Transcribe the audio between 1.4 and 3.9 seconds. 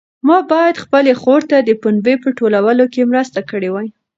ته د پنبې په ټولولو کې مرسته کړې وای.